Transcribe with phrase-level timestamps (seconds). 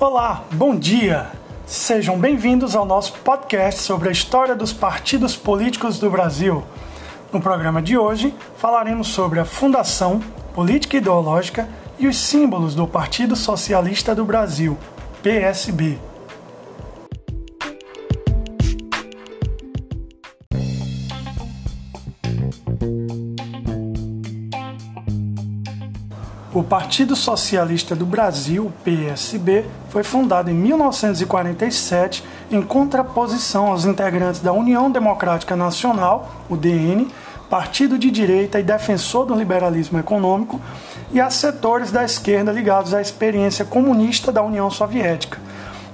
[0.00, 1.30] Olá, bom dia!
[1.64, 6.64] Sejam bem-vindos ao nosso podcast sobre a história dos partidos políticos do Brasil.
[7.32, 10.20] No programa de hoje, falaremos sobre a fundação,
[10.52, 14.76] política ideológica e os símbolos do Partido Socialista do Brasil,
[15.22, 15.96] PSB.
[26.54, 34.52] O Partido Socialista do Brasil, PSB, foi fundado em 1947 em contraposição aos integrantes da
[34.52, 37.08] União Democrática Nacional, UDN,
[37.50, 40.60] partido de direita e defensor do liberalismo econômico,
[41.10, 45.40] e a setores da esquerda ligados à experiência comunista da União Soviética.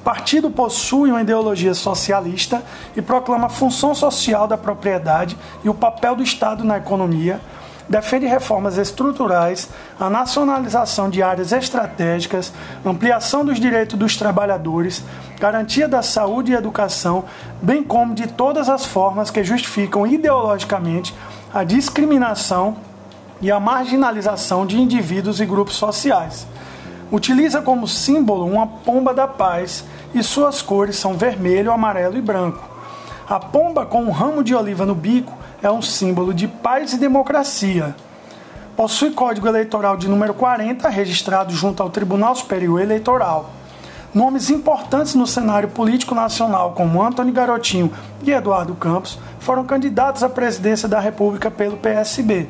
[0.00, 2.64] O partido possui uma ideologia socialista
[2.96, 7.40] e proclama a função social da propriedade e o papel do Estado na economia
[7.88, 12.52] defende reformas estruturais, a nacionalização de áreas estratégicas,
[12.84, 15.02] ampliação dos direitos dos trabalhadores,
[15.40, 17.24] garantia da saúde e educação,
[17.62, 21.14] bem como de todas as formas que justificam ideologicamente
[21.52, 22.76] a discriminação
[23.40, 26.46] e a marginalização de indivíduos e grupos sociais.
[27.10, 32.68] Utiliza como símbolo uma pomba da paz e suas cores são vermelho, amarelo e branco.
[33.26, 36.98] A pomba com um ramo de oliva no bico é um símbolo de paz e
[36.98, 37.96] democracia.
[38.76, 43.50] Possui código eleitoral de número 40, registrado junto ao Tribunal Superior Eleitoral.
[44.14, 47.92] Nomes importantes no cenário político nacional, como Antônio Garotinho
[48.22, 52.48] e Eduardo Campos, foram candidatos à presidência da República pelo PSB.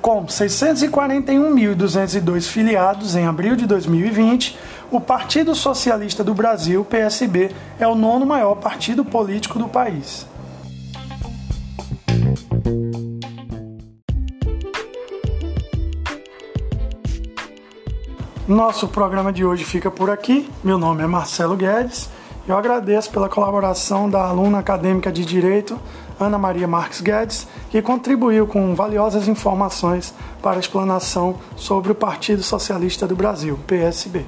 [0.00, 4.58] Com 641.202 filiados em abril de 2020,
[4.90, 10.26] o Partido Socialista do Brasil, PSB, é o nono maior partido político do país.
[18.46, 20.50] Nosso programa de hoje fica por aqui.
[20.62, 22.10] Meu nome é Marcelo Guedes.
[22.46, 25.80] Eu agradeço pela colaboração da aluna acadêmica de Direito,
[26.20, 32.42] Ana Maria Marques Guedes, que contribuiu com valiosas informações para a explanação sobre o Partido
[32.42, 34.26] Socialista do Brasil, PSB.